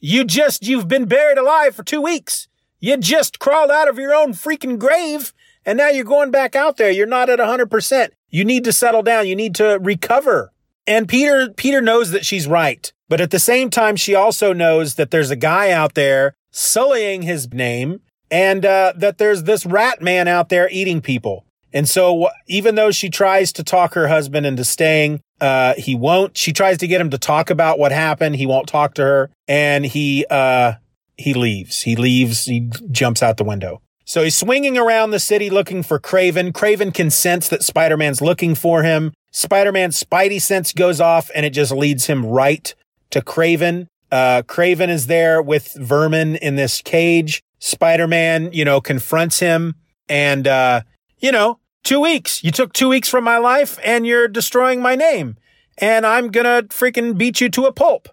[0.00, 2.48] You just, you've been buried alive for two weeks.
[2.80, 5.32] You just crawled out of your own freaking grave
[5.64, 6.90] and now you're going back out there.
[6.90, 8.12] You're not at hundred percent.
[8.28, 9.28] You need to settle down.
[9.28, 10.52] You need to recover.
[10.86, 12.92] And Peter, Peter knows that she's right.
[13.08, 17.22] But at the same time, she also knows that there's a guy out there sullying
[17.22, 18.00] his name
[18.30, 21.44] and, uh, that there's this rat man out there eating people.
[21.72, 26.36] And so even though she tries to talk her husband into staying, uh, he won't.
[26.36, 28.36] She tries to get him to talk about what happened.
[28.36, 29.30] He won't talk to her.
[29.48, 30.74] And he, uh,
[31.16, 31.82] he leaves.
[31.82, 32.44] He leaves.
[32.44, 33.80] He jumps out the window.
[34.04, 36.52] So he's swinging around the city looking for Kraven.
[36.52, 39.12] Kraven can sense that Spider Man's looking for him.
[39.30, 42.74] Spider Man's spidey sense goes off and it just leads him right
[43.10, 43.86] to Kraven.
[44.10, 47.42] Uh, Kraven is there with Vermin in this cage.
[47.58, 49.76] Spider Man, you know, confronts him
[50.08, 50.82] and, uh,
[51.18, 52.42] you know, two weeks.
[52.44, 55.36] You took two weeks from my life and you're destroying my name.
[55.78, 58.08] And I'm gonna freaking beat you to a pulp.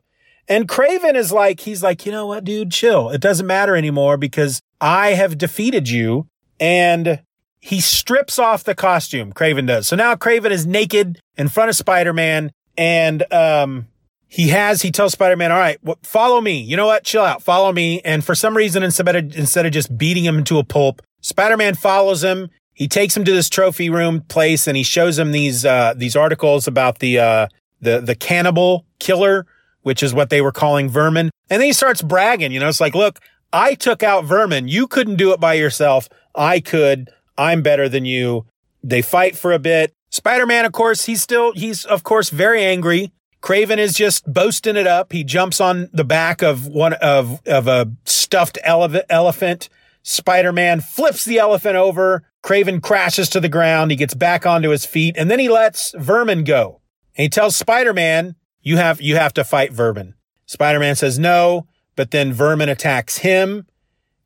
[0.48, 3.10] And Kraven is like, he's like, you know what, dude, chill.
[3.10, 6.28] It doesn't matter anymore because I have defeated you.
[6.60, 7.22] And
[7.60, 9.32] he strips off the costume.
[9.34, 9.88] Kraven does.
[9.88, 13.88] So now Kraven is naked in front of Spider-Man and, um,
[14.32, 16.62] he has, he tells Spider-Man, all right, well, follow me.
[16.62, 17.04] You know what?
[17.04, 17.42] Chill out.
[17.42, 18.00] Follow me.
[18.02, 21.74] And for some reason, instead of, instead of just beating him into a pulp, Spider-Man
[21.74, 22.50] follows him.
[22.80, 26.16] He takes him to this trophy room place and he shows him these, uh, these
[26.16, 27.48] articles about the, uh,
[27.82, 29.46] the, the cannibal killer,
[29.82, 31.30] which is what they were calling vermin.
[31.50, 33.20] And then he starts bragging, you know, it's like, look,
[33.52, 34.70] I took out vermin.
[34.70, 36.08] You couldn't do it by yourself.
[36.34, 37.10] I could.
[37.38, 38.46] I'm better than you.
[38.82, 39.92] They fight for a bit.
[40.12, 43.12] Spider-Man, of course, he's still, he's of course very angry.
[43.42, 45.12] Kraven is just boasting it up.
[45.12, 49.68] He jumps on the back of one of, of a stuffed ele- elephant.
[50.04, 52.24] Spider-Man flips the elephant over.
[52.44, 53.92] Kraven crashes to the ground.
[53.92, 56.82] He gets back onto his feet and then he lets Vermin go.
[57.18, 60.16] And he tells Spider-Man, you have, you have to fight Vermin.
[60.46, 63.68] Spider-Man says no, but then Vermin attacks him.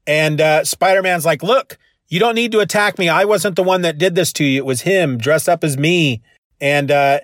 [0.06, 3.10] And, uh, Spider-Man's like, look, you don't need to attack me.
[3.10, 4.58] I wasn't the one that did this to you.
[4.58, 6.22] It was him dressed up as me.
[6.62, 7.20] And, uh,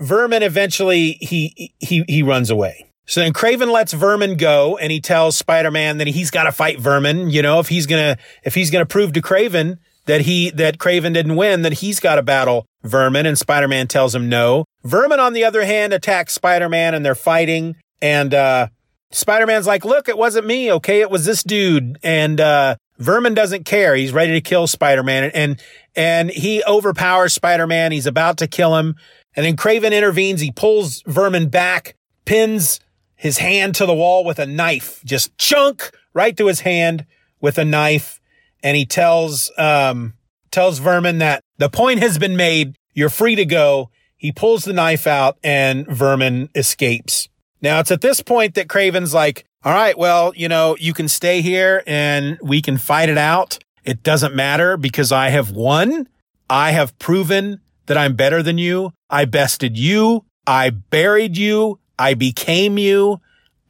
[0.00, 2.90] Vermin eventually he he he runs away.
[3.06, 6.80] So then Kraven lets Vermin go and he tells Spider-Man that he's got to fight
[6.80, 10.22] Vermin, you know, if he's going to if he's going to prove to Kraven that
[10.22, 14.28] he that Kraven didn't win, that he's got to battle Vermin and Spider-Man tells him
[14.28, 14.64] no.
[14.84, 18.68] Vermin on the other hand attacks Spider-Man and they're fighting and uh
[19.10, 21.02] Spider-Man's like, "Look, it wasn't me, okay?
[21.02, 23.94] It was this dude." And uh Vermin doesn't care.
[23.94, 25.60] He's ready to kill Spider-Man and
[25.94, 27.92] and he overpowers Spider-Man.
[27.92, 28.96] He's about to kill him.
[29.34, 30.40] And then Kraven intervenes.
[30.40, 32.80] He pulls Vermin back, pins
[33.14, 37.06] his hand to the wall with a knife, just chunk right through his hand
[37.40, 38.20] with a knife.
[38.62, 40.14] And he tells, um,
[40.50, 42.76] tells Vermin that the point has been made.
[42.94, 43.90] You're free to go.
[44.16, 47.28] He pulls the knife out and Vermin escapes.
[47.60, 51.08] Now it's at this point that Kraven's like, all right, well, you know, you can
[51.08, 53.58] stay here and we can fight it out.
[53.84, 56.08] It doesn't matter because I have won.
[56.50, 58.92] I have proven that I'm better than you.
[59.08, 60.24] I bested you.
[60.46, 61.78] I buried you.
[61.98, 63.20] I became you.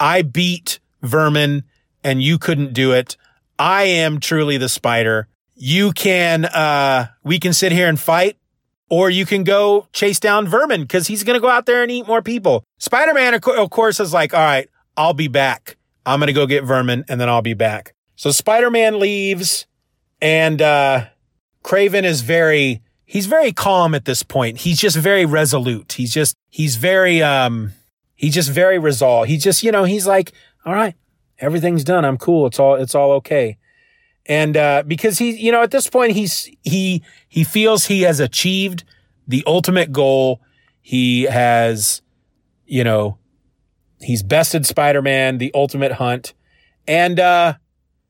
[0.00, 1.64] I beat vermin
[2.02, 3.16] and you couldn't do it.
[3.58, 5.28] I am truly the spider.
[5.54, 8.36] You can, uh, we can sit here and fight
[8.88, 11.90] or you can go chase down vermin because he's going to go out there and
[11.90, 12.64] eat more people.
[12.78, 15.76] Spider-Man, of course, is like, all right, I'll be back.
[16.04, 17.94] I'm going to go get vermin and then I'll be back.
[18.16, 19.66] So Spider-Man leaves
[20.20, 21.06] and, uh,
[21.62, 24.58] Kraven is very, he's very calm at this point.
[24.58, 25.92] He's just very resolute.
[25.92, 27.72] He's just, he's very, um,
[28.16, 29.28] he's just very resolved.
[29.28, 30.32] He just, you know, he's like,
[30.64, 30.94] all right,
[31.42, 32.06] everything's done.
[32.06, 32.46] I'm cool.
[32.46, 33.58] It's all, it's all okay.
[34.24, 38.20] And, uh, because he, you know, at this point, he's, he, he feels he has
[38.20, 38.84] achieved
[39.28, 40.40] the ultimate goal.
[40.80, 42.00] He has,
[42.64, 43.18] you know,
[44.00, 46.34] he's bested Spider-Man, the ultimate hunt.
[46.86, 47.54] And, uh,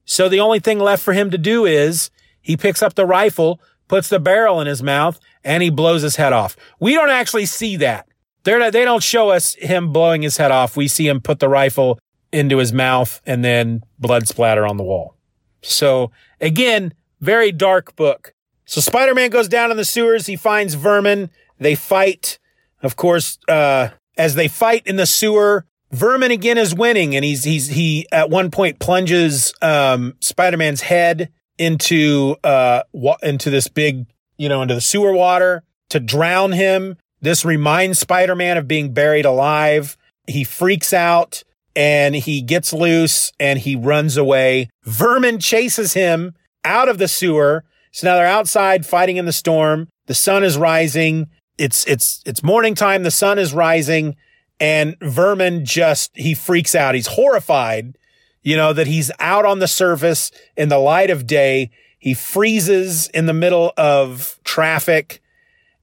[0.04, 3.60] so the only thing left for him to do is he picks up the rifle,
[3.88, 6.56] puts the barrel in his mouth, and he blows his head off.
[6.80, 8.06] We don't actually see that.
[8.44, 10.76] They're not, they don't show us him blowing his head off.
[10.76, 11.98] We see him put the rifle
[12.32, 15.16] into his mouth and then blood splatter on the wall.
[15.62, 18.34] So again, very dark book.
[18.64, 20.26] So Spider-Man goes down in the sewers.
[20.26, 21.30] He finds Vermin.
[21.58, 22.38] They fight.
[22.82, 27.44] Of course, uh, as they fight in the sewer, Vermin again is winning and he's,
[27.44, 34.06] he's, he at one point plunges, um, Spider-Man's head into uh wa- into this big,
[34.38, 36.96] you know, into the sewer water to drown him.
[37.20, 39.98] This reminds Spider-Man of being buried alive.
[40.26, 44.68] He freaks out and he gets loose and he runs away.
[44.84, 47.64] Vermin chases him out of the sewer.
[47.92, 49.88] So now they're outside fighting in the storm.
[50.06, 51.28] The sun is rising.
[51.58, 53.02] It's it's it's morning time.
[53.02, 54.16] The sun is rising
[54.58, 56.94] and Vermin just he freaks out.
[56.94, 57.96] He's horrified
[58.42, 61.70] you know, that he's out on the surface in the light of day.
[61.98, 65.22] He freezes in the middle of traffic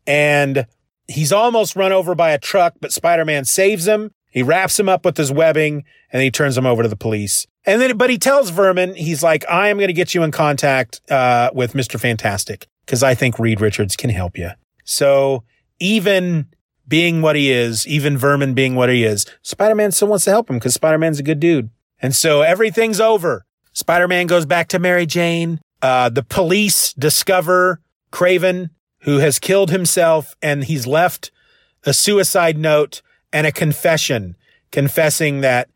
[0.06, 0.68] and
[1.08, 4.12] he's almost run over by a truck, but Spider-Man saves him.
[4.30, 7.48] He wraps him up with his webbing and he turns him over to the police.
[7.66, 10.32] And then, but he tells Vermin, he's like, I am going to get you in
[10.32, 12.00] contact, uh, with Mr.
[12.00, 14.52] Fantastic because I think Reed Richards can help you.
[14.86, 15.44] So
[15.80, 16.48] even
[16.88, 20.50] being what he is, even Vermin being what he is, Spider-Man still wants to help
[20.50, 21.70] him because Spider-Man's a good dude.
[22.02, 23.46] And so everything's over.
[23.74, 25.60] Spider Man goes back to Mary Jane.
[25.82, 28.70] Uh, the police discover Kraven,
[29.02, 31.32] who has killed himself, and he's left
[31.86, 33.02] a suicide note
[33.32, 34.36] and a confession
[34.72, 35.70] confessing that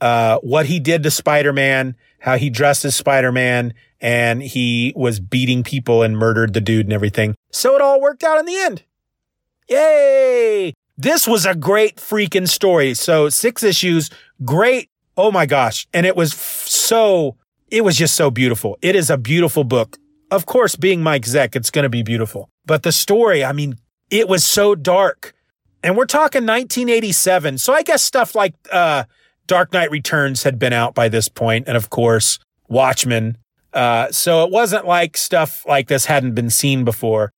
[0.00, 4.92] uh, what he did to Spider Man, how he dressed as Spider Man, and he
[4.96, 7.34] was beating people and murdered the dude and everything.
[7.50, 8.84] So it all worked out in the end.
[9.68, 10.72] Yay!
[10.96, 12.94] This was a great freaking story.
[12.94, 14.10] So six issues,
[14.44, 14.88] great.
[15.16, 15.86] Oh my gosh.
[15.92, 17.36] And it was f- so,
[17.70, 18.78] it was just so beautiful.
[18.82, 19.98] It is a beautiful book.
[20.30, 22.50] Of course, being Mike Zeck, it's going to be beautiful.
[22.66, 23.78] But the story, I mean,
[24.10, 25.34] it was so dark.
[25.82, 27.58] And we're talking 1987.
[27.58, 29.04] So I guess stuff like, uh,
[29.48, 33.38] Dark Knight Returns had been out by this point, and of course, Watchmen.
[33.72, 37.32] Uh, so it wasn't like stuff like this hadn't been seen before.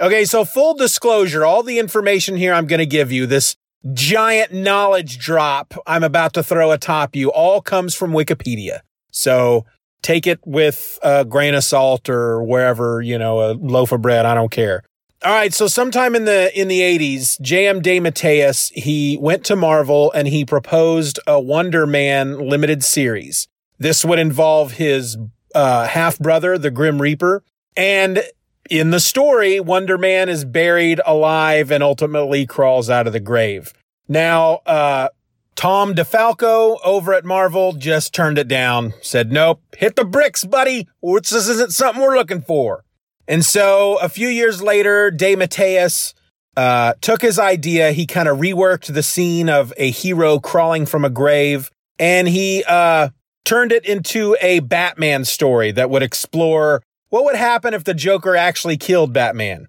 [0.00, 3.56] Okay, so full disclosure, all the information here I'm going to give you, this
[3.92, 8.80] giant knowledge drop I'm about to throw atop you, all comes from Wikipedia.
[9.10, 9.64] So
[10.02, 14.26] take it with a grain of salt or wherever, you know, a loaf of bread.
[14.26, 14.82] I don't care.
[15.26, 17.82] All right, so sometime in the in the 80s, J.M.
[17.82, 23.48] DeMatteis, he went to Marvel and he proposed a Wonder Man limited series.
[23.76, 25.18] This would involve his
[25.52, 27.42] uh, half brother, the Grim Reaper,
[27.76, 28.22] and
[28.70, 33.72] in the story, Wonder Man is buried alive and ultimately crawls out of the grave.
[34.06, 35.08] Now, uh,
[35.56, 40.86] Tom DeFalco over at Marvel just turned it down, said, nope, hit the bricks, buddy.
[41.02, 42.84] This isn't something we're looking for.
[43.28, 46.14] And so a few years later, DeMatteis
[46.56, 47.92] uh, took his idea.
[47.92, 52.64] He kind of reworked the scene of a hero crawling from a grave and he
[52.64, 53.10] uh,
[53.44, 58.36] turned it into a Batman story that would explore what would happen if the Joker
[58.36, 59.68] actually killed Batman.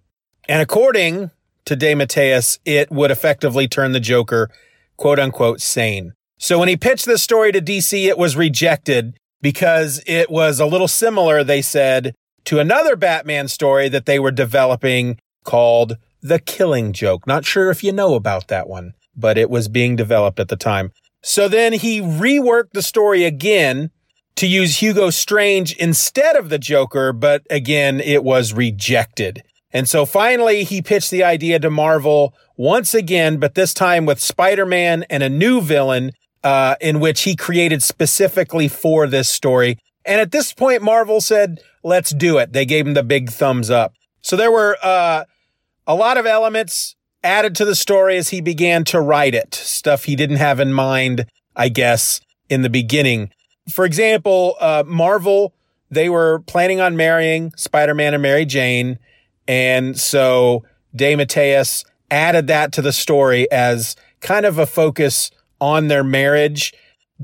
[0.50, 1.32] And according
[1.66, 4.50] to DeMatteis, it would effectively turn the Joker
[4.98, 6.14] quote unquote sane.
[6.40, 10.66] So when he pitched this story to DC, it was rejected because it was a
[10.66, 12.14] little similar, they said,
[12.48, 17.28] to another Batman story that they were developing called The Killing Joke.
[17.28, 20.56] Not sure if you know about that one, but it was being developed at the
[20.56, 20.94] time.
[21.22, 23.92] So then he reworked the story again
[24.38, 29.44] to use Hugo Strange instead of the Joker, but again, it was rejected.
[29.72, 34.22] And so finally, he pitched the idea to Marvel once again, but this time with
[34.22, 36.14] Spider-Man and a new villain,
[36.46, 39.80] uh, in which he created specifically for this story.
[40.06, 42.54] And at this point, Marvel said, let's do it.
[42.54, 43.94] They gave him the big thumbs up.
[44.22, 45.24] So there were, uh,
[45.88, 49.56] a lot of elements added to the story as he began to write it.
[49.56, 51.26] Stuff he didn't have in mind,
[51.56, 52.20] I guess,
[52.50, 53.32] in the beginning.
[53.70, 55.54] For example, uh, Marvel,
[55.90, 59.00] they were planning on marrying Spider-Man and Mary Jane.
[59.48, 60.66] And so
[60.96, 65.32] DeMatteis added that to the story as kind of a focus
[65.62, 66.74] on their marriage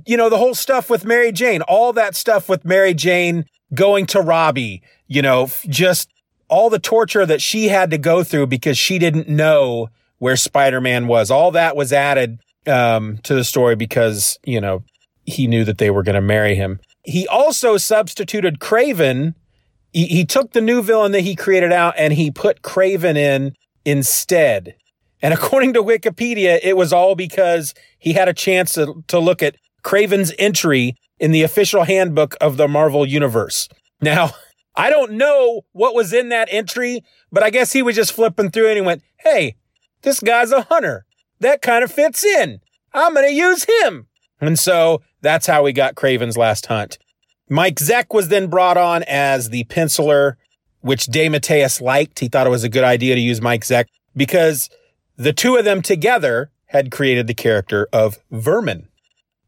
[0.05, 4.05] you know, the whole stuff with Mary Jane, all that stuff with Mary Jane going
[4.07, 6.09] to Robbie, you know, just
[6.47, 11.07] all the torture that she had to go through because she didn't know where Spider-Man
[11.07, 11.31] was.
[11.31, 14.83] All that was added um, to the story because, you know,
[15.25, 16.79] he knew that they were going to marry him.
[17.03, 19.35] He also substituted Kraven.
[19.91, 23.55] He, he took the new villain that he created out and he put Kraven in
[23.85, 24.75] instead.
[25.21, 29.41] And according to Wikipedia, it was all because he had a chance to, to look
[29.41, 33.69] at Kraven's entry in the official handbook of the Marvel Universe.
[34.01, 34.31] Now,
[34.75, 38.49] I don't know what was in that entry, but I guess he was just flipping
[38.49, 39.55] through and he went, Hey,
[40.01, 41.05] this guy's a hunter.
[41.39, 42.59] That kind of fits in.
[42.93, 44.07] I'm going to use him.
[44.41, 46.97] And so that's how we got Kraven's last hunt.
[47.49, 50.33] Mike Zeck was then brought on as the penciler,
[50.81, 52.19] which DeMatteis liked.
[52.19, 54.69] He thought it was a good idea to use Mike Zeck because
[55.17, 58.87] the two of them together had created the character of Vermin.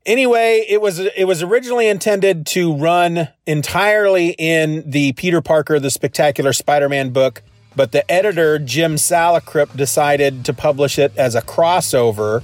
[0.05, 5.89] Anyway, it was it was originally intended to run entirely in the Peter Parker the
[5.89, 7.41] Spectacular Spider-Man book,
[7.75, 12.43] but the editor Jim Salicrup decided to publish it as a crossover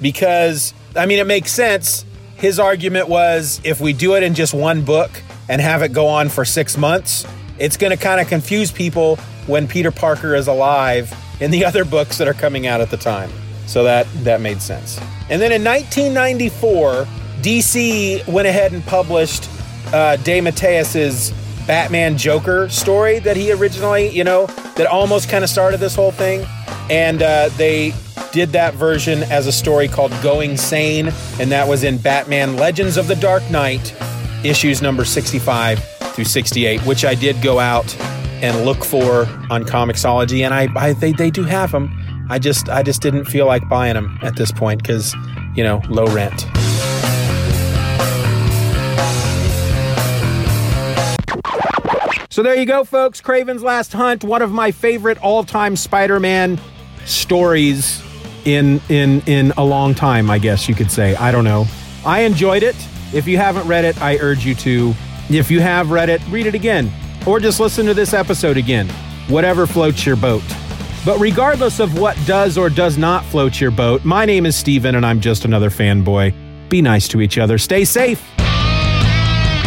[0.00, 2.04] because I mean it makes sense.
[2.34, 5.10] His argument was if we do it in just one book
[5.48, 7.24] and have it go on for 6 months,
[7.60, 9.16] it's going to kind of confuse people
[9.46, 12.96] when Peter Parker is alive in the other books that are coming out at the
[12.96, 13.30] time.
[13.66, 14.98] So that that made sense.
[15.30, 17.06] And then in 1994,
[17.42, 19.48] DC went ahead and published
[19.88, 21.32] uh, DeMatteis's
[21.66, 24.46] Batman Joker story that he originally, you know,
[24.76, 26.46] that almost kind of started this whole thing.
[26.90, 27.94] And uh, they
[28.32, 32.96] did that version as a story called Going Sane, and that was in Batman Legends
[32.96, 33.94] of the Dark Knight,
[34.44, 35.82] issues number 65
[36.14, 37.94] through 68, which I did go out
[38.42, 42.01] and look for on Comixology, and I, I they, they do have them.
[42.30, 45.14] I just I just didn't feel like buying them at this point because
[45.54, 46.46] you know low rent.
[52.30, 53.20] So there you go, folks.
[53.20, 56.58] Kraven's Last Hunt, one of my favorite all-time Spider-Man
[57.04, 58.02] stories
[58.46, 60.30] in in in a long time.
[60.30, 61.14] I guess you could say.
[61.16, 61.66] I don't know.
[62.06, 62.76] I enjoyed it.
[63.12, 64.94] If you haven't read it, I urge you to.
[65.28, 66.90] If you have read it, read it again,
[67.26, 68.88] or just listen to this episode again.
[69.28, 70.42] Whatever floats your boat.
[71.04, 74.94] But regardless of what does or does not float your boat, my name is Stephen
[74.94, 76.32] and I'm just another fanboy.
[76.68, 77.58] Be nice to each other.
[77.58, 78.22] Stay safe.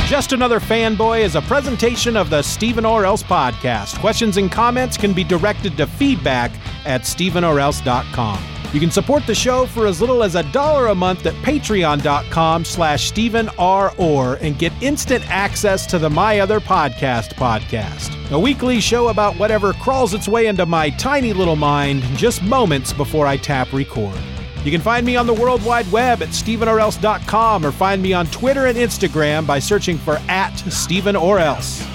[0.08, 4.00] Just Another Fanboy is a presentation of the Stephen or Else podcast.
[4.00, 6.52] Questions and comments can be directed to feedback
[6.86, 8.55] at stephenorelse.com.
[8.76, 12.66] You can support the show for as little as a dollar a month at patreon.com
[12.66, 13.94] slash Stephen R.
[13.98, 18.12] Orr and get instant access to the My Other Podcast podcast.
[18.32, 22.92] A weekly show about whatever crawls its way into my tiny little mind just moments
[22.92, 24.20] before I tap record.
[24.66, 28.26] You can find me on the World Wide Web at StephenOrElse.com or find me on
[28.26, 31.95] Twitter and Instagram by searching for at Stephen or Else.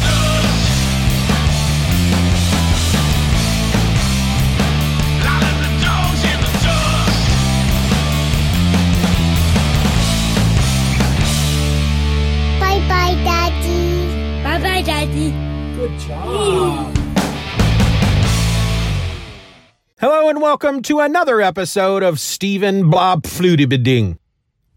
[20.41, 24.17] Welcome to another episode of Stephen Blob Flutibiding.